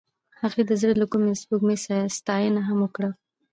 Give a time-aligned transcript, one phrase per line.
[0.41, 1.77] هغې د زړه له کومې د سپوږمۍ
[2.17, 3.09] ستاینه هم وکړه.